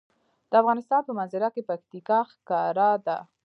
[0.49, 3.17] د افغانستان په منظره کې پکتیکا ښکاره ده.